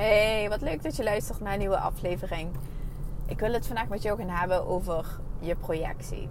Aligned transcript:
Hey, 0.00 0.48
wat 0.48 0.60
leuk 0.60 0.82
dat 0.82 0.96
je 0.96 1.02
luistert 1.02 1.40
naar 1.40 1.52
een 1.52 1.58
nieuwe 1.58 1.78
aflevering. 1.78 2.50
Ik 3.26 3.40
wil 3.40 3.52
het 3.52 3.66
vandaag 3.66 3.88
met 3.88 4.02
jou 4.02 4.18
gaan 4.18 4.28
hebben 4.28 4.66
over 4.66 5.20
je 5.38 5.56
projectie. 5.56 6.28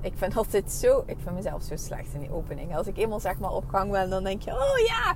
Ik 0.00 0.12
vind 0.16 0.36
altijd 0.36 0.72
zo, 0.72 1.02
ik 1.06 1.16
vind 1.22 1.34
mezelf 1.34 1.62
zo 1.62 1.76
slecht 1.76 2.14
in 2.14 2.20
die 2.20 2.32
opening. 2.32 2.76
Als 2.76 2.86
ik 2.86 2.96
eenmaal 2.96 3.20
zeg 3.20 3.38
maar 3.38 3.52
op 3.52 3.68
gang 3.68 3.90
ben, 3.90 4.10
dan 4.10 4.24
denk 4.24 4.42
je, 4.42 4.50
oh 4.50 4.78
ja, 4.86 5.14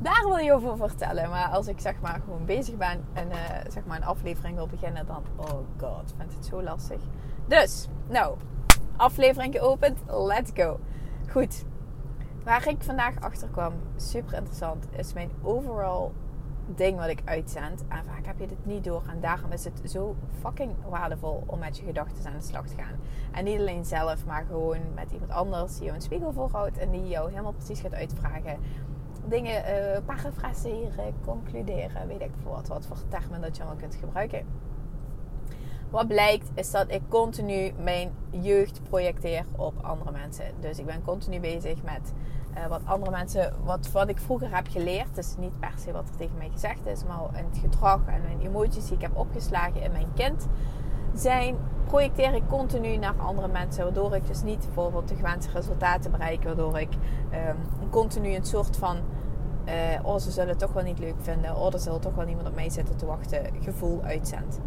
daar 0.00 0.24
wil 0.24 0.36
je 0.36 0.52
over 0.52 0.76
vertellen. 0.76 1.30
Maar 1.30 1.48
als 1.48 1.66
ik 1.66 1.80
zeg 1.80 2.00
maar 2.00 2.20
gewoon 2.24 2.44
bezig 2.44 2.76
ben 2.76 3.04
en 3.12 3.28
uh, 3.28 3.36
zeg 3.68 3.84
maar 3.84 3.96
een 3.96 4.04
aflevering 4.04 4.56
wil 4.56 4.66
beginnen, 4.66 5.06
dan, 5.06 5.22
oh 5.36 5.60
god, 5.80 6.14
vind 6.16 6.34
het 6.34 6.46
zo 6.46 6.62
lastig. 6.62 7.00
Dus, 7.46 7.88
nou, 8.08 8.36
aflevering 8.96 9.54
geopend, 9.54 9.98
let's 10.06 10.50
go. 10.54 10.80
Goed, 11.30 11.64
waar 12.44 12.68
ik 12.68 12.82
vandaag 12.82 13.20
achter 13.20 13.48
kwam, 13.48 13.72
super 13.96 14.34
interessant, 14.34 14.86
is 14.96 15.12
mijn 15.12 15.30
overall 15.42 16.10
ding 16.74 16.98
wat 16.98 17.08
ik 17.08 17.22
uitzend. 17.24 17.84
En 17.88 18.04
vaak 18.04 18.26
heb 18.26 18.38
je 18.38 18.46
dit 18.46 18.66
niet 18.66 18.84
door. 18.84 19.02
En 19.10 19.20
daarom 19.20 19.52
is 19.52 19.64
het 19.64 19.80
zo 19.84 20.16
fucking 20.40 20.74
waardevol 20.88 21.42
om 21.46 21.58
met 21.58 21.76
je 21.76 21.84
gedachten 21.84 22.26
aan 22.26 22.38
de 22.38 22.44
slag 22.44 22.66
te 22.66 22.74
gaan. 22.76 22.98
En 23.32 23.44
niet 23.44 23.58
alleen 23.58 23.84
zelf, 23.84 24.26
maar 24.26 24.44
gewoon 24.48 24.78
met 24.94 25.12
iemand 25.12 25.30
anders 25.30 25.74
die 25.74 25.82
jou 25.82 25.94
een 25.94 26.02
spiegel 26.02 26.32
voorhoudt. 26.32 26.78
En 26.78 26.90
die 26.90 27.08
jou 27.08 27.30
helemaal 27.30 27.52
precies 27.52 27.80
gaat 27.80 27.94
uitvragen. 27.94 28.58
Dingen 29.28 29.62
uh, 29.64 29.98
parafraseren, 30.04 31.14
concluderen. 31.24 32.06
Weet 32.06 32.20
ik 32.20 32.30
veel 32.42 32.50
wat, 32.50 32.68
wat 32.68 32.86
voor 32.86 33.08
termen 33.08 33.40
dat 33.40 33.56
je 33.56 33.62
allemaal 33.62 33.80
kunt 33.80 33.94
gebruiken. 33.94 34.46
Wat 35.90 36.08
blijkt 36.08 36.50
is 36.54 36.70
dat 36.70 36.90
ik 36.90 37.02
continu 37.08 37.72
mijn 37.82 38.10
jeugd 38.30 38.80
projecteer 38.88 39.44
op 39.56 39.74
andere 39.82 40.10
mensen. 40.10 40.44
Dus 40.60 40.78
ik 40.78 40.86
ben 40.86 41.04
continu 41.04 41.40
bezig 41.40 41.82
met 41.82 42.12
uh, 42.56 42.66
wat 42.66 42.80
andere 42.84 43.10
mensen, 43.10 43.52
wat, 43.64 43.90
wat 43.92 44.08
ik 44.08 44.18
vroeger 44.18 44.54
heb 44.54 44.66
geleerd. 44.70 45.14
Dus 45.14 45.34
niet 45.38 45.60
per 45.60 45.72
se 45.78 45.92
wat 45.92 46.08
er 46.08 46.16
tegen 46.16 46.36
mij 46.38 46.50
gezegd 46.52 46.86
is, 46.86 47.04
maar 47.04 47.18
het 47.32 47.58
gedrag 47.58 48.00
en 48.06 48.22
mijn 48.22 48.40
emoties 48.40 48.84
die 48.84 48.94
ik 48.94 49.02
heb 49.02 49.16
opgeslagen 49.16 49.82
in 49.82 49.92
mijn 49.92 50.08
kind. 50.14 50.46
Zijn, 51.14 51.56
projecteer 51.86 52.34
ik 52.34 52.42
continu 52.48 52.96
naar 52.96 53.14
andere 53.16 53.48
mensen. 53.48 53.84
Waardoor 53.84 54.14
ik 54.14 54.26
dus 54.26 54.42
niet 54.42 54.64
bijvoorbeeld 54.64 55.08
de 55.08 55.14
gewenste 55.14 55.50
resultaten 55.52 56.10
bereik. 56.10 56.42
Waardoor 56.42 56.78
ik 56.78 56.92
um, 56.92 57.90
continu 57.90 58.34
een 58.34 58.44
soort 58.44 58.76
van. 58.76 58.96
Uh, 59.66 59.72
oh, 60.02 60.18
ze 60.18 60.30
zullen 60.30 60.48
het 60.48 60.58
toch 60.58 60.72
wel 60.72 60.82
niet 60.82 60.98
leuk 60.98 61.14
vinden. 61.18 61.56
Oh, 61.56 61.72
er 61.72 61.78
zal 61.78 61.98
toch 61.98 62.14
wel 62.14 62.24
niemand 62.24 62.48
op 62.48 62.54
mij 62.54 62.70
zitten 62.70 62.96
te 62.96 63.06
wachten. 63.06 63.40
Gevoel 63.62 64.02
uitzend. 64.02 64.60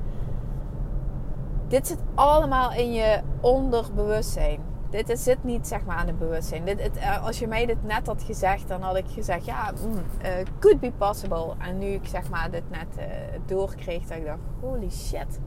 Dit 1.69 1.87
zit 1.87 1.99
allemaal 2.15 2.73
in 2.73 2.93
je 2.93 3.21
onderbewustzijn 3.41 4.69
dit 4.89 5.19
zit 5.19 5.43
niet 5.43 5.67
zeg 5.67 5.85
maar 5.85 5.95
aan 5.95 6.07
het 6.07 6.19
bewustzijn. 6.19 6.65
Dit, 6.65 6.81
het, 6.81 6.97
eh, 6.97 7.25
als 7.25 7.39
je 7.39 7.47
mij 7.47 7.65
dit 7.65 7.83
net 7.83 8.07
had 8.07 8.23
gezegd, 8.23 8.67
dan 8.67 8.81
had 8.81 8.95
ik 8.95 9.07
gezegd, 9.07 9.45
ja, 9.45 9.71
mm, 9.85 9.93
uh, 9.93 10.31
could 10.59 10.79
be 10.79 10.91
possible. 10.97 11.53
En 11.57 11.77
nu 11.77 11.85
ik 11.85 12.07
zeg 12.07 12.29
maar 12.29 12.51
dit 12.51 12.69
net 12.69 12.87
uh, 12.97 13.05
doorkreeg, 13.45 14.05
dat 14.05 14.17
ik 14.17 14.25
dacht, 14.25 14.39
holy 14.59 14.89
shit. 14.89 15.39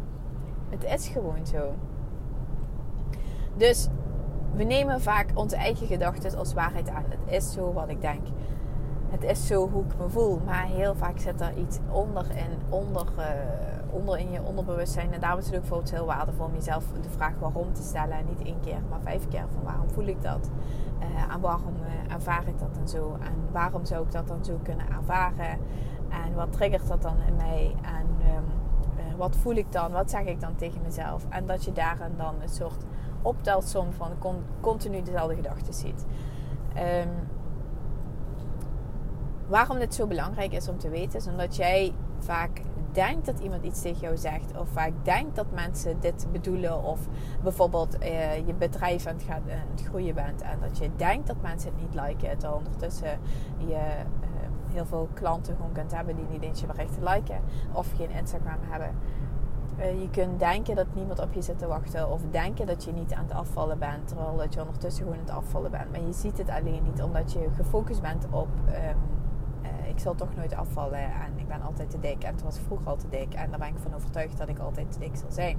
Het 0.68 0.84
is 0.84 1.08
gewoon 1.08 1.46
zo. 1.46 1.74
Dus 3.56 3.88
we 4.54 4.64
nemen 4.64 5.00
vaak 5.00 5.30
onze 5.34 5.56
eigen 5.56 5.86
gedachten 5.86 6.38
als 6.38 6.54
waarheid 6.54 6.88
aan. 6.88 7.04
Het 7.08 7.34
is 7.34 7.52
zo 7.52 7.72
wat 7.72 7.88
ik 7.88 8.00
denk. 8.00 8.26
Het 9.08 9.22
is 9.22 9.46
zo 9.46 9.68
hoe 9.68 9.84
ik 9.84 9.98
me 9.98 10.08
voel. 10.08 10.40
Maar 10.44 10.66
heel 10.66 10.94
vaak 10.94 11.18
zit 11.18 11.40
er 11.40 11.56
iets 11.56 11.78
onder 11.90 12.30
en 12.30 12.58
onder 12.68 13.06
onder 13.92 14.18
in 14.18 14.30
je 14.30 14.42
onderbewustzijn. 14.42 15.12
En 15.12 15.20
daarom 15.20 15.38
is 15.38 15.46
het 15.46 15.54
ook 15.54 15.60
bijvoorbeeld 15.60 15.90
heel 15.90 16.06
waardevol 16.06 16.46
om 16.46 16.54
jezelf 16.54 16.84
de 17.02 17.10
vraag 17.10 17.32
waarom 17.38 17.72
te 17.72 17.82
stellen. 17.82 18.16
En 18.16 18.24
niet 18.24 18.42
één 18.42 18.60
keer, 18.60 18.80
maar 18.90 19.00
vijf 19.00 19.28
keer 19.28 19.44
van 19.52 19.62
waarom 19.62 19.90
voel 19.90 20.06
ik 20.06 20.22
dat? 20.22 20.50
Uh, 21.00 21.34
en 21.34 21.40
waarom 21.40 21.74
uh, 21.80 22.14
ervaar 22.14 22.48
ik 22.48 22.58
dat 22.58 22.74
dan 22.74 22.88
zo? 22.88 23.16
En 23.20 23.34
waarom 23.52 23.84
zou 23.84 24.04
ik 24.04 24.12
dat 24.12 24.28
dan 24.28 24.44
zo 24.44 24.60
kunnen 24.62 24.86
ervaren? 24.88 25.58
En 26.08 26.34
wat 26.34 26.52
triggert 26.52 26.88
dat 26.88 27.02
dan 27.02 27.16
in 27.26 27.36
mij? 27.36 27.74
En 27.82 28.36
um, 28.36 28.44
uh, 28.96 29.14
wat 29.16 29.36
voel 29.36 29.54
ik 29.54 29.72
dan? 29.72 29.92
Wat 29.92 30.10
zeg 30.10 30.24
ik 30.24 30.40
dan 30.40 30.54
tegen 30.56 30.80
mezelf? 30.82 31.26
En 31.28 31.46
dat 31.46 31.64
je 31.64 31.72
daarin 31.72 32.12
dan 32.16 32.34
een 32.42 32.48
soort 32.48 32.84
optelsom 33.22 33.92
van 33.92 34.10
continu 34.60 35.02
dezelfde 35.02 35.34
gedachten 35.34 35.74
ziet. 35.74 36.06
Um, 36.76 37.28
waarom 39.46 39.78
dit 39.78 39.94
zo 39.94 40.06
belangrijk 40.06 40.52
is 40.52 40.68
om 40.68 40.78
te 40.78 40.88
weten, 40.88 41.18
is 41.18 41.26
omdat 41.26 41.56
jij 41.56 41.92
vaak 42.18 42.60
denkt 42.92 43.26
dat 43.26 43.38
iemand 43.38 43.64
iets 43.64 43.82
tegen 43.82 44.00
jou 44.00 44.16
zegt, 44.16 44.58
of 44.58 44.68
vaak 44.68 44.92
denkt 45.02 45.36
dat 45.36 45.46
mensen 45.54 46.00
dit 46.00 46.26
bedoelen, 46.32 46.82
of 46.82 47.00
bijvoorbeeld 47.42 48.02
uh, 48.02 48.46
je 48.46 48.54
bedrijf 48.54 49.06
aan 49.06 49.14
het, 49.14 49.22
gaan, 49.22 49.42
uh, 49.46 49.54
het 49.70 49.82
groeien 49.86 50.14
bent 50.14 50.42
en 50.42 50.58
dat 50.60 50.78
je 50.78 50.90
denkt 50.96 51.26
dat 51.26 51.36
mensen 51.42 51.70
het 51.70 51.80
niet 51.80 52.02
liken, 52.02 52.30
terwijl 52.38 52.54
ondertussen 52.54 53.18
je 53.58 53.72
uh, 53.72 54.72
heel 54.72 54.86
veel 54.86 55.08
klanten 55.14 55.56
gewoon 55.56 55.72
kunt 55.72 55.94
hebben 55.94 56.16
die 56.16 56.26
niet 56.30 56.42
eens 56.42 56.60
je 56.60 56.66
berichten 56.66 57.02
liken 57.02 57.40
of 57.72 57.92
geen 57.96 58.10
Instagram 58.10 58.58
hebben. 58.60 58.94
je 60.00 60.08
kunt 60.10 60.38
denken 60.38 60.76
dat 60.76 60.86
niemand 60.94 61.20
op 61.20 61.32
je 61.32 61.42
zit 61.42 61.58
te 61.58 61.66
wachten, 61.66 62.10
of 62.10 62.20
denken 62.30 62.66
dat 62.66 62.84
je 62.84 62.92
niet 62.92 63.12
aan 63.12 63.24
het 63.24 63.32
afvallen 63.32 63.78
bent, 63.78 64.08
terwijl 64.08 64.36
dat 64.36 64.54
je 64.54 64.60
ondertussen 64.60 65.02
gewoon 65.02 65.18
aan 65.18 65.24
het 65.24 65.34
afvallen 65.34 65.70
bent. 65.70 65.90
Maar 65.90 66.00
je 66.00 66.12
ziet 66.12 66.38
het 66.38 66.48
alleen 66.48 66.82
niet 66.82 67.02
omdat 67.02 67.32
je 67.32 67.48
gefocust 67.56 68.02
bent 68.02 68.26
op. 68.30 68.48
Um, 68.66 69.21
ik 69.92 69.98
zal 69.98 70.14
toch 70.14 70.34
nooit 70.36 70.54
afvallen 70.54 71.02
en 71.02 71.32
ik 71.36 71.48
ben 71.48 71.62
altijd 71.62 71.90
te 71.90 71.98
dik. 71.98 72.22
En 72.22 72.36
toen 72.36 72.46
was 72.46 72.58
vroeger 72.58 72.86
al 72.86 72.96
te 72.96 73.08
dik 73.08 73.34
en 73.34 73.50
daar 73.50 73.58
ben 73.58 73.68
ik 73.68 73.78
van 73.78 73.94
overtuigd 73.94 74.38
dat 74.38 74.48
ik 74.48 74.58
altijd 74.58 74.92
te 74.92 74.98
dik 74.98 75.16
zal 75.16 75.30
zijn. 75.30 75.58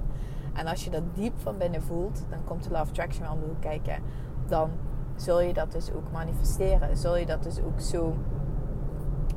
En 0.52 0.66
als 0.66 0.84
je 0.84 0.90
dat 0.90 1.02
diep 1.14 1.32
van 1.36 1.58
binnen 1.58 1.82
voelt, 1.82 2.24
dan 2.30 2.44
komt 2.44 2.64
de 2.64 2.70
Love 2.70 2.90
Attraction 2.90 3.22
wel 3.22 3.32
om 3.32 3.40
de 3.40 3.54
kijken. 3.60 4.02
Dan 4.46 4.70
zul 5.16 5.40
je 5.40 5.52
dat 5.52 5.72
dus 5.72 5.92
ook 5.92 6.10
manifesteren. 6.12 6.96
Zul 6.96 7.16
je 7.16 7.26
dat 7.26 7.42
dus 7.42 7.60
ook 7.60 7.80
zo 7.80 8.16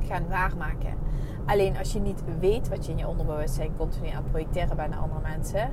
gaan 0.00 0.28
waarmaken. 0.28 0.94
Alleen 1.46 1.76
als 1.76 1.92
je 1.92 2.00
niet 2.00 2.22
weet 2.40 2.68
wat 2.68 2.86
je 2.86 2.92
in 2.92 2.98
je 2.98 3.08
onderbewustzijn 3.08 3.76
continu 3.76 4.08
aan 4.08 4.22
het 4.22 4.30
projecteren 4.30 4.76
bent 4.76 4.90
naar 4.90 5.00
andere 5.00 5.20
mensen, 5.20 5.70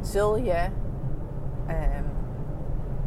zul 0.00 0.36
je 0.36 0.68
um, 1.68 2.21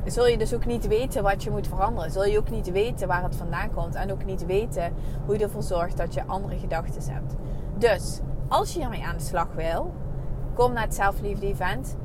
zul 0.05 0.27
je 0.27 0.37
dus 0.37 0.53
ook 0.53 0.65
niet 0.65 0.87
weten 0.87 1.23
wat 1.23 1.43
je 1.43 1.51
moet 1.51 1.67
veranderen. 1.67 2.11
Zul 2.11 2.25
je 2.25 2.37
ook 2.37 2.49
niet 2.49 2.71
weten 2.71 3.07
waar 3.07 3.23
het 3.23 3.35
vandaan 3.35 3.73
komt. 3.73 3.95
En 3.95 4.11
ook 4.11 4.25
niet 4.25 4.45
weten 4.45 4.93
hoe 5.25 5.37
je 5.37 5.43
ervoor 5.43 5.63
zorgt 5.63 5.97
dat 5.97 6.13
je 6.13 6.25
andere 6.25 6.59
gedachten 6.59 7.13
hebt. 7.13 7.35
Dus 7.77 8.19
als 8.47 8.73
je 8.73 8.79
hiermee 8.79 9.05
aan 9.05 9.17
de 9.17 9.23
slag 9.23 9.47
wil, 9.55 9.93
kom 10.53 10.73
naar 10.73 10.83
het 10.83 10.95
Zelfliefde 10.95 11.47
Event. 11.47 11.95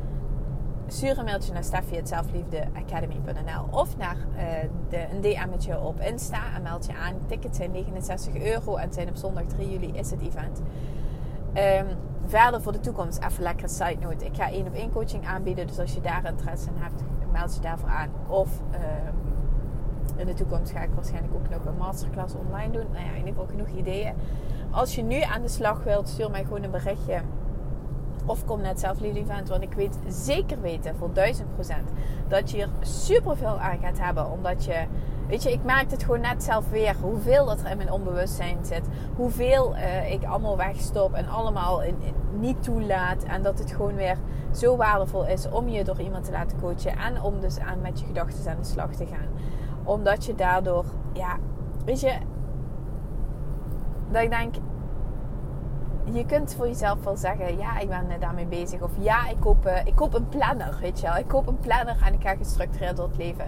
Stuur 0.86 1.18
een 1.18 1.24
mailtje 1.24 1.52
naar 1.52 1.64
steffi.zelfliefdeacademy.nl 1.64 3.64
of 3.70 3.96
naar 3.96 4.16
uh, 4.16 4.42
de, 4.88 5.06
een 5.12 5.20
DM'tje 5.20 5.80
op 5.80 6.00
Insta 6.00 6.54
en 6.54 6.62
meld 6.62 6.86
je 6.86 6.94
aan. 6.94 7.14
Tickets 7.26 7.56
zijn 7.56 7.70
69 7.70 8.42
euro 8.42 8.76
en 8.76 8.92
zijn 8.92 9.08
op 9.08 9.16
zondag 9.16 9.44
3 9.44 9.70
juli 9.70 9.92
is 9.92 10.10
het 10.10 10.22
event. 10.22 10.60
Um, 11.54 11.86
verder 12.26 12.62
voor 12.62 12.72
de 12.72 12.80
toekomst, 12.80 13.24
even 13.24 13.42
lekker 13.42 13.68
side 13.68 13.96
note. 14.00 14.24
Ik 14.24 14.36
ga 14.36 14.50
één 14.50 14.66
op 14.66 14.74
één 14.74 14.90
coaching 14.90 15.26
aanbieden. 15.26 15.66
Dus 15.66 15.78
als 15.78 15.92
je 15.92 16.00
daar 16.00 16.24
interesse 16.24 16.68
in 16.68 16.82
hebt, 16.82 17.02
meld 17.32 17.54
je 17.54 17.60
daarvoor 17.60 17.88
aan. 17.88 18.08
Of 18.26 18.60
um, 18.74 19.14
in 20.16 20.26
de 20.26 20.34
toekomst 20.34 20.72
ga 20.72 20.80
ik 20.80 20.90
waarschijnlijk 20.94 21.34
ook 21.34 21.48
nog 21.48 21.64
een 21.64 21.76
masterclass 21.76 22.34
online 22.34 22.72
doen. 22.72 22.86
Nou 22.92 23.04
ja, 23.04 23.10
in 23.10 23.16
ieder 23.16 23.28
geval 23.28 23.46
genoeg 23.46 23.68
ideeën. 23.68 24.14
Als 24.70 24.94
je 24.94 25.02
nu 25.02 25.20
aan 25.20 25.42
de 25.42 25.48
slag 25.48 25.84
wilt, 25.84 26.08
stuur 26.08 26.30
mij 26.30 26.44
gewoon 26.44 26.62
een 26.62 26.70
berichtje. 26.70 27.20
Of 28.26 28.44
kom 28.44 28.60
naar 28.60 28.68
het 28.68 28.80
zelfliefde 28.80 29.20
event. 29.20 29.48
Want 29.48 29.62
ik 29.62 29.72
weet 29.72 29.98
zeker 30.08 30.60
weten 30.60 30.96
voor 30.96 31.10
1000% 31.10 31.12
dat 32.28 32.50
je 32.50 32.62
er 32.62 32.68
super 32.80 33.36
veel 33.36 33.58
aan 33.58 33.78
gaat 33.78 33.98
hebben. 33.98 34.30
Omdat 34.30 34.64
je 34.64 34.86
Weet 35.30 35.42
je, 35.42 35.52
ik 35.52 35.64
maak 35.64 35.90
het 35.90 36.02
gewoon 36.02 36.20
net 36.20 36.42
zelf 36.42 36.70
weer. 36.70 36.96
Hoeveel 37.00 37.46
dat 37.46 37.60
er 37.60 37.70
in 37.70 37.76
mijn 37.76 37.92
onbewustzijn 37.92 38.58
zit. 38.62 38.82
Hoeveel 39.16 39.76
uh, 39.76 40.12
ik 40.12 40.24
allemaal 40.24 40.56
wegstop 40.56 41.14
en 41.14 41.28
allemaal 41.28 41.82
in, 41.82 41.96
niet 42.38 42.62
toelaat. 42.62 43.22
En 43.22 43.42
dat 43.42 43.58
het 43.58 43.72
gewoon 43.72 43.94
weer 43.94 44.18
zo 44.52 44.76
waardevol 44.76 45.26
is 45.26 45.48
om 45.48 45.68
je 45.68 45.84
door 45.84 46.00
iemand 46.00 46.24
te 46.24 46.30
laten 46.30 46.60
coachen. 46.60 46.98
En 46.98 47.22
om 47.22 47.40
dus 47.40 47.58
aan 47.58 47.80
met 47.80 48.00
je 48.00 48.06
gedachten 48.06 48.50
aan 48.50 48.56
de 48.60 48.64
slag 48.64 48.94
te 48.94 49.06
gaan. 49.06 49.28
Omdat 49.84 50.24
je 50.24 50.34
daardoor, 50.34 50.84
ja, 51.12 51.36
weet 51.84 52.00
je, 52.00 52.12
dat 54.10 54.22
ik 54.22 54.30
denk, 54.30 54.54
je 56.12 56.26
kunt 56.26 56.54
voor 56.54 56.66
jezelf 56.66 57.04
wel 57.04 57.16
zeggen: 57.16 57.58
ja, 57.58 57.78
ik 57.78 57.88
ben 57.88 58.20
daarmee 58.20 58.46
bezig. 58.46 58.80
Of 58.80 58.90
ja, 58.98 59.28
ik 59.28 59.40
koop, 59.40 59.66
uh, 59.66 59.86
ik 59.86 59.94
koop 59.94 60.14
een 60.14 60.28
planner. 60.28 60.78
Weet 60.80 61.00
je 61.00 61.06
wel, 61.06 61.16
ik 61.16 61.28
koop 61.28 61.46
een 61.46 61.58
planner 61.58 61.96
en 62.04 62.14
ik 62.14 62.22
ga 62.22 62.34
gestructureerd 62.34 62.96
door 62.96 63.08
het 63.08 63.16
leven. 63.16 63.46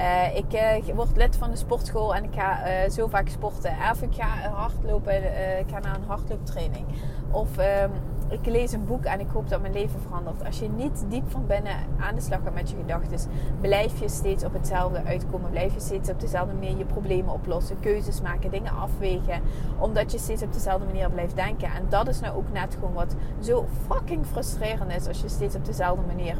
Uh, 0.00 0.36
ik 0.36 0.54
uh, 0.88 0.94
word 0.94 1.16
lid 1.16 1.36
van 1.36 1.50
de 1.50 1.56
sportschool 1.56 2.14
en 2.14 2.24
ik 2.24 2.34
ga 2.34 2.66
uh, 2.66 2.90
zo 2.90 3.06
vaak 3.06 3.28
sporten. 3.28 3.72
Of 3.90 4.02
ik 4.02 4.14
ga 4.14 4.50
hardlopen, 4.50 5.14
ik 5.58 5.70
ga 5.70 5.78
naar 5.78 5.94
een 5.94 6.06
hardlooptraining. 6.06 6.86
Of 7.30 7.58
ehm, 7.58 7.90
ik 8.28 8.46
lees 8.46 8.72
een 8.72 8.84
boek 8.84 9.04
en 9.04 9.20
ik 9.20 9.26
hoop 9.32 9.48
dat 9.48 9.60
mijn 9.60 9.72
leven 9.72 10.00
verandert. 10.00 10.44
Als 10.44 10.58
je 10.58 10.68
niet 10.68 11.04
diep 11.08 11.30
van 11.30 11.46
binnen 11.46 11.76
aan 11.98 12.14
de 12.14 12.20
slag 12.20 12.40
gaat 12.44 12.54
met 12.54 12.70
je 12.70 12.76
gedachten, 12.76 13.30
blijf 13.60 14.00
je 14.00 14.08
steeds 14.08 14.44
op 14.44 14.52
hetzelfde 14.52 15.02
uitkomen. 15.04 15.50
Blijf 15.50 15.74
je 15.74 15.80
steeds 15.80 16.10
op 16.10 16.20
dezelfde 16.20 16.54
manier 16.54 16.78
je 16.78 16.84
problemen 16.84 17.34
oplossen, 17.34 17.80
keuzes 17.80 18.20
maken, 18.20 18.50
dingen 18.50 18.72
afwegen. 18.72 19.42
Omdat 19.78 20.12
je 20.12 20.18
steeds 20.18 20.42
op 20.42 20.52
dezelfde 20.52 20.86
manier 20.86 21.10
blijft 21.10 21.36
denken. 21.36 21.68
En 21.68 21.86
dat 21.88 22.08
is 22.08 22.20
nou 22.20 22.36
ook 22.36 22.52
net 22.52 22.74
gewoon 22.74 22.94
wat 22.94 23.14
zo 23.40 23.66
fucking 23.88 24.26
frustrerend 24.26 24.92
is 24.92 25.06
als 25.06 25.20
je 25.20 25.28
steeds 25.28 25.54
op 25.54 25.64
dezelfde 25.64 26.06
manier 26.06 26.36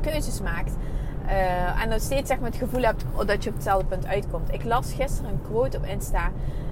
keuzes 0.00 0.40
maakt. 0.40 0.76
Uh, 1.30 1.82
en 1.82 1.90
dan 1.90 2.00
steeds 2.00 2.28
zeg 2.28 2.40
maar, 2.40 2.50
het 2.50 2.58
gevoel 2.58 2.82
hebt 2.82 3.04
dat 3.26 3.44
je 3.44 3.48
op 3.48 3.54
hetzelfde 3.54 3.86
punt 3.86 4.06
uitkomt. 4.06 4.52
Ik 4.52 4.64
las 4.64 4.92
gisteren 4.92 5.30
een 5.30 5.42
quote 5.42 5.76
op 5.76 5.84
Insta. 5.84 6.30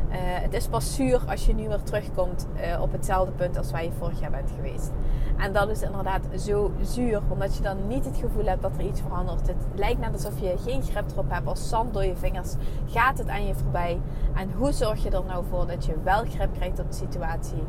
Uh, 0.08 0.14
het 0.18 0.54
is 0.54 0.66
pas 0.66 0.94
zuur 0.94 1.20
als 1.28 1.46
je 1.46 1.54
nu 1.54 1.68
weer 1.68 1.82
terugkomt 1.82 2.46
uh, 2.56 2.82
op 2.82 2.92
hetzelfde 2.92 3.32
punt 3.32 3.56
als 3.56 3.70
waar 3.70 3.84
je 3.84 3.90
vorig 3.98 4.20
jaar 4.20 4.30
bent 4.30 4.50
geweest. 4.56 4.90
En 5.36 5.52
dat 5.52 5.68
is 5.68 5.82
inderdaad 5.82 6.20
zo 6.38 6.72
zuur, 6.82 7.22
omdat 7.28 7.56
je 7.56 7.62
dan 7.62 7.86
niet 7.86 8.04
het 8.04 8.16
gevoel 8.16 8.44
hebt 8.44 8.62
dat 8.62 8.76
er 8.78 8.84
iets 8.84 9.00
verandert. 9.00 9.46
Het 9.46 9.56
lijkt 9.74 10.00
net 10.00 10.12
alsof 10.12 10.40
je 10.40 10.54
geen 10.64 10.82
grip 10.82 11.10
erop 11.10 11.30
hebt. 11.30 11.46
Als 11.46 11.68
zand 11.68 11.94
door 11.94 12.04
je 12.04 12.16
vingers 12.16 12.54
gaat 12.86 13.18
het 13.18 13.28
aan 13.28 13.46
je 13.46 13.54
voorbij. 13.54 14.00
En 14.34 14.50
hoe 14.56 14.72
zorg 14.72 15.02
je 15.02 15.10
er 15.10 15.24
nou 15.24 15.44
voor 15.50 15.66
dat 15.66 15.84
je 15.84 15.94
wel 16.02 16.24
grip 16.24 16.54
krijgt 16.54 16.78
op 16.78 16.90
de 16.90 16.96
situatie? 16.96 17.62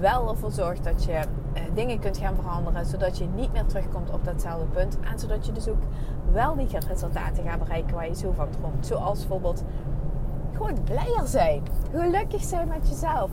Wel 0.00 0.28
ervoor 0.28 0.50
zorgt 0.50 0.84
dat 0.84 1.04
je 1.04 1.20
dingen 1.74 1.98
kunt 1.98 2.18
gaan 2.18 2.34
veranderen, 2.34 2.86
zodat 2.86 3.18
je 3.18 3.26
niet 3.34 3.52
meer 3.52 3.66
terugkomt 3.66 4.10
op 4.10 4.24
datzelfde 4.24 4.66
punt. 4.66 4.98
En 5.00 5.18
zodat 5.18 5.46
je 5.46 5.52
dus 5.52 5.68
ook 5.68 5.82
wel 6.32 6.54
die 6.56 6.68
resultaten 6.88 7.44
gaat 7.44 7.58
bereiken 7.58 7.94
waar 7.94 8.08
je 8.08 8.14
zo 8.14 8.32
van 8.36 8.48
droomt. 8.50 8.86
Zoals 8.86 9.18
bijvoorbeeld 9.18 9.64
gewoon 10.52 10.82
blijer 10.84 11.26
zijn. 11.26 11.62
Gelukkig 11.92 12.42
zijn 12.42 12.68
met 12.68 12.88
jezelf. 12.88 13.30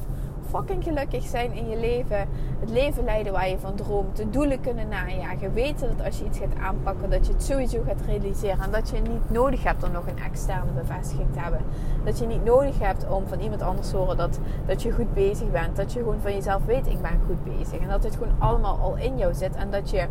Fucking 0.52 0.84
gelukkig 0.84 1.24
zijn 1.24 1.54
in 1.54 1.70
je 1.70 1.78
leven. 1.78 2.28
Het 2.60 2.70
leven 2.70 3.04
leiden 3.04 3.34
waar 3.34 3.50
je 3.50 3.60
van 3.60 3.76
droomt. 3.76 4.18
De 4.18 4.30
doelen 4.30 4.62
kunnen 4.62 4.88
najagen. 4.88 5.54
Weten 5.54 5.98
dat 5.98 6.06
als 6.06 6.18
je 6.20 6.26
iets 6.26 6.38
gaat 6.38 6.56
aanpakken, 6.62 7.10
dat 7.10 7.28
je 7.28 7.34
het 7.34 7.44
sowieso 7.44 7.82
gaat 7.88 8.02
realiseren. 8.06 8.60
En 8.60 8.72
dat 8.72 8.90
je 8.90 9.02
niet 9.02 9.30
nodig 9.30 9.64
hebt 9.64 9.84
om 9.84 9.92
nog 9.92 10.08
een 10.08 10.24
externe 10.24 10.72
bevestiging 10.72 11.34
te 11.34 11.40
hebben. 11.40 11.62
Dat 12.04 12.20
je 12.20 12.26
niet 12.26 12.44
nodig 12.44 12.80
hebt 12.80 13.10
om 13.10 13.28
van 13.28 13.40
iemand 13.40 13.62
anders 13.62 13.90
te 13.90 13.98
horen 13.98 14.18
dat, 14.18 14.40
dat 14.66 14.82
je 14.82 14.92
goed 14.92 15.14
bezig 15.14 15.52
bent. 15.52 15.76
Dat 15.76 15.94
je 15.94 16.00
gewoon 16.00 16.22
van 16.22 16.34
jezelf 16.34 16.66
weet, 16.66 16.88
ik 16.88 17.02
ben 17.02 17.22
goed 17.26 17.44
bezig. 17.44 17.80
En 17.80 17.88
dat 17.88 18.04
het 18.04 18.16
gewoon 18.16 18.36
allemaal 18.40 18.78
al 18.78 18.98
in 18.98 19.18
jou 19.18 19.34
zit. 19.34 19.56
En 19.56 19.72
dat 19.72 19.90
je 19.90 20.08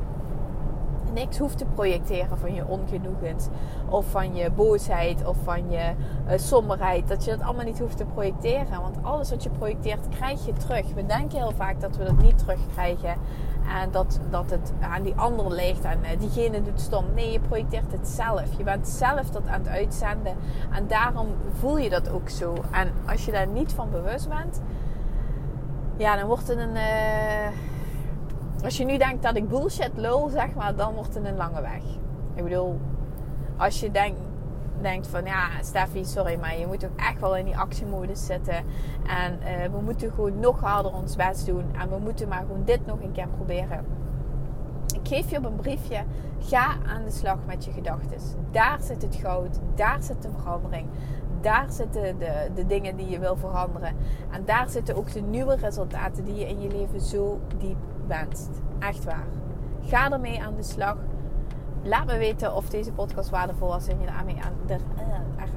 niks 1.12 1.38
hoeft 1.38 1.58
te 1.58 1.64
projecteren 1.64 2.38
van 2.38 2.54
je 2.54 2.66
ongenoegens 2.66 3.48
of 3.88 4.06
van 4.10 4.34
je 4.34 4.50
boosheid 4.50 5.26
of 5.26 5.36
van 5.44 5.70
je 5.70 5.92
uh, 6.28 6.38
somberheid. 6.38 7.08
Dat 7.08 7.24
je 7.24 7.30
dat 7.30 7.40
allemaal 7.40 7.64
niet 7.64 7.78
hoeft 7.78 7.96
te 7.96 8.04
projecteren. 8.04 8.80
Want 8.80 8.96
alles 9.02 9.30
wat 9.30 9.42
je 9.42 9.50
projecteert 9.50 10.08
krijg 10.08 10.46
je 10.46 10.52
terug. 10.52 10.94
We 10.94 11.06
denken 11.06 11.38
heel 11.38 11.52
vaak 11.56 11.80
dat 11.80 11.96
we 11.96 12.04
dat 12.04 12.22
niet 12.22 12.38
terugkrijgen. 12.38 13.14
En 13.82 13.90
dat, 13.90 14.20
dat 14.30 14.50
het 14.50 14.72
aan 14.80 15.02
die 15.02 15.14
ander 15.14 15.52
ligt 15.52 15.84
en 15.84 15.98
uh, 16.02 16.08
diegene 16.18 16.62
doet 16.62 16.80
stom. 16.80 17.04
Nee, 17.14 17.32
je 17.32 17.40
projecteert 17.40 17.92
het 17.92 18.08
zelf. 18.08 18.56
Je 18.56 18.64
bent 18.64 18.88
zelf 18.88 19.30
dat 19.30 19.46
aan 19.46 19.60
het 19.60 19.68
uitzenden. 19.68 20.36
En 20.70 20.86
daarom 20.86 21.26
voel 21.52 21.78
je 21.78 21.90
dat 21.90 22.10
ook 22.10 22.28
zo. 22.28 22.54
En 22.70 22.92
als 23.06 23.24
je 23.24 23.32
daar 23.32 23.46
niet 23.46 23.72
van 23.72 23.90
bewust 23.90 24.28
bent, 24.28 24.60
ja, 25.96 26.16
dan 26.16 26.26
wordt 26.26 26.48
het 26.48 26.58
een. 26.58 26.74
Uh, 26.74 27.48
als 28.64 28.76
je 28.76 28.84
nu 28.84 28.98
denkt 28.98 29.22
dat 29.22 29.36
ik 29.36 29.48
bullshit 29.48 29.90
lul, 29.94 30.28
zeg 30.28 30.54
maar, 30.54 30.76
dan 30.76 30.94
wordt 30.94 31.14
het 31.14 31.24
een 31.24 31.36
lange 31.36 31.60
weg. 31.60 31.82
Ik 32.34 32.42
bedoel, 32.42 32.80
als 33.56 33.80
je 33.80 33.90
denkt, 33.90 34.20
denkt 34.80 35.06
van 35.06 35.24
ja, 35.24 35.48
Steffi, 35.62 36.04
sorry, 36.04 36.38
maar 36.38 36.58
je 36.58 36.66
moet 36.66 36.84
ook 36.84 36.96
echt 36.96 37.20
wel 37.20 37.36
in 37.36 37.44
die 37.44 37.58
actiemodus 37.58 38.26
zitten. 38.26 38.64
En 39.06 39.38
uh, 39.42 39.72
we 39.72 39.80
moeten 39.84 40.12
gewoon 40.12 40.40
nog 40.40 40.60
harder 40.60 40.92
ons 40.92 41.16
best 41.16 41.46
doen. 41.46 41.64
En 41.80 41.88
we 41.88 41.98
moeten 41.98 42.28
maar 42.28 42.40
gewoon 42.40 42.64
dit 42.64 42.86
nog 42.86 43.02
een 43.02 43.12
keer 43.12 43.28
proberen. 43.28 43.84
Ik 44.94 45.08
geef 45.08 45.30
je 45.30 45.36
op 45.36 45.44
een 45.44 45.56
briefje. 45.56 46.04
Ga 46.38 46.76
aan 46.86 47.04
de 47.04 47.10
slag 47.10 47.38
met 47.46 47.64
je 47.64 47.72
gedachten. 47.72 48.18
Daar 48.50 48.78
zit 48.80 49.02
het 49.02 49.14
goud. 49.14 49.58
Daar 49.74 50.02
zit 50.02 50.22
de 50.22 50.28
verandering. 50.38 50.86
Daar 51.40 51.66
zitten 51.68 52.18
de, 52.18 52.50
de 52.54 52.66
dingen 52.66 52.96
die 52.96 53.08
je 53.08 53.18
wil 53.18 53.36
veranderen. 53.36 53.96
En 54.30 54.44
daar 54.44 54.68
zitten 54.68 54.96
ook 54.96 55.12
de 55.12 55.20
nieuwe 55.20 55.56
resultaten 55.56 56.24
die 56.24 56.34
je 56.34 56.48
in 56.48 56.60
je 56.60 56.68
leven 56.68 57.00
zo 57.00 57.40
diep 57.58 57.76
Echt 58.78 59.04
waar. 59.04 59.26
Ga 59.82 60.10
ermee 60.10 60.42
aan 60.42 60.56
de 60.56 60.62
slag. 60.62 60.96
Laat 61.82 62.06
me 62.06 62.18
weten 62.18 62.54
of 62.54 62.68
deze 62.68 62.92
podcast 62.92 63.30
waardevol 63.30 63.68
was 63.68 63.86
en 63.86 64.00
je 64.00 64.06
ermee 64.06 64.38
aan, 64.42 64.52
er, 64.66 64.80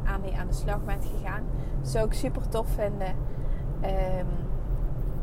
uh, 0.03 0.17
mee 0.21 0.37
aan 0.37 0.47
de 0.47 0.53
slag 0.53 0.83
bent 0.83 1.05
gegaan. 1.05 1.43
Zou 1.81 2.05
ik 2.05 2.13
super 2.13 2.49
tof 2.49 2.67
vinden. 2.67 3.15
Um, 3.83 4.27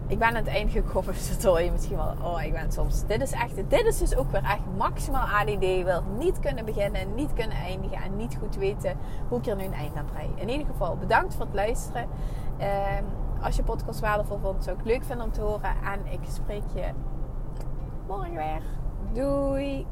ik 0.06 0.18
ben 0.18 0.28
aan 0.28 0.34
het 0.34 0.46
eind 0.46 0.72
gekomen, 0.72 1.12
dus 1.14 1.40
dat 1.40 1.64
je 1.64 1.70
misschien 1.70 1.96
wel. 1.96 2.14
Oh, 2.22 2.42
ik 2.42 2.52
ben 2.52 2.72
soms. 2.72 3.06
Dit 3.06 3.20
is 3.20 3.32
echt. 3.32 3.54
Dit 3.68 3.84
is 3.84 3.98
dus 3.98 4.16
ook 4.16 4.30
weer 4.30 4.42
echt 4.42 4.60
maximaal 4.76 5.26
ADD. 5.26 5.82
Wil 5.84 6.02
niet 6.18 6.38
kunnen 6.38 6.64
beginnen, 6.64 7.14
niet 7.14 7.32
kunnen 7.32 7.56
eindigen 7.56 8.02
en 8.02 8.16
niet 8.16 8.36
goed 8.40 8.56
weten 8.56 8.96
hoe 9.28 9.38
ik 9.38 9.46
er 9.46 9.56
nu 9.56 9.64
een 9.64 9.72
eind 9.72 9.96
aan 9.96 10.06
brei. 10.12 10.30
In 10.34 10.48
ieder 10.48 10.66
geval, 10.66 10.96
bedankt 10.96 11.34
voor 11.34 11.44
het 11.44 11.54
luisteren. 11.54 12.02
Um, 12.60 13.04
als 13.42 13.56
je 13.56 13.62
podcast 13.62 14.00
waardevol 14.00 14.38
vond, 14.38 14.64
zou 14.64 14.78
ik 14.78 14.84
leuk 14.84 15.04
vinden 15.04 15.26
om 15.26 15.32
te 15.32 15.40
horen. 15.40 15.74
En 15.84 16.12
ik 16.12 16.20
spreek 16.28 16.62
je 16.74 16.84
morgen 18.10 18.34
weer. 18.34 18.62
Doei! 19.12 19.86